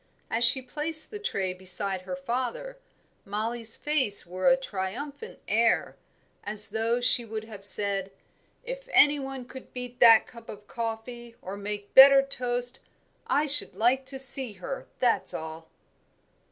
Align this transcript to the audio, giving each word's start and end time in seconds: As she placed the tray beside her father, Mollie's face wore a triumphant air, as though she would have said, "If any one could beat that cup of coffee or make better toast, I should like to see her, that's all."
As 0.31 0.43
she 0.43 0.63
placed 0.63 1.11
the 1.11 1.19
tray 1.19 1.53
beside 1.53 2.01
her 2.01 2.15
father, 2.15 2.79
Mollie's 3.23 3.77
face 3.77 4.25
wore 4.25 4.47
a 4.47 4.57
triumphant 4.57 5.37
air, 5.47 5.95
as 6.43 6.69
though 6.69 6.99
she 6.99 7.23
would 7.23 7.43
have 7.43 7.63
said, 7.63 8.09
"If 8.63 8.89
any 8.93 9.19
one 9.19 9.45
could 9.45 9.73
beat 9.73 9.99
that 9.99 10.25
cup 10.25 10.49
of 10.49 10.65
coffee 10.65 11.35
or 11.39 11.55
make 11.55 11.93
better 11.93 12.23
toast, 12.23 12.79
I 13.27 13.45
should 13.45 13.75
like 13.75 14.07
to 14.07 14.17
see 14.17 14.53
her, 14.53 14.87
that's 14.99 15.35
all." 15.35 15.69